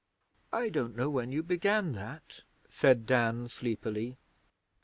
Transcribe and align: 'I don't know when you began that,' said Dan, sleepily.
'I 0.51 0.69
don't 0.69 0.95
know 0.95 1.11
when 1.11 1.31
you 1.31 1.43
began 1.43 1.91
that,' 1.91 2.41
said 2.69 3.05
Dan, 3.05 3.47
sleepily. 3.47 4.17